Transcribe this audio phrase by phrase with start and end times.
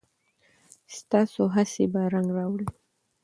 [0.97, 2.67] ستاسو هڅې به رنګ راوړي.